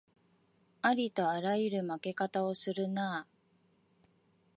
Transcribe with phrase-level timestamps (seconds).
[0.81, 3.27] ありとあらゆる負け方をするなあ